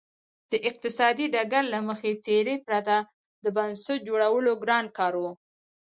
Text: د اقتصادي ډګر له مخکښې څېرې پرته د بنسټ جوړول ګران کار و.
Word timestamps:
د 0.51 0.53
اقتصادي 0.69 1.25
ډګر 1.33 1.63
له 1.73 1.79
مخکښې 1.87 2.13
څېرې 2.25 2.55
پرته 2.67 2.95
د 3.43 3.45
بنسټ 3.55 3.99
جوړول 4.07 4.45
ګران 4.63 4.85
کار 4.97 5.13
و. 5.21 5.23